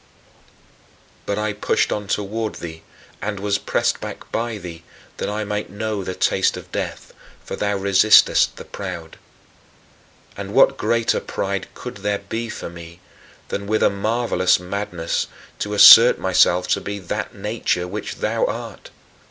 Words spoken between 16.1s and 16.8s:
myself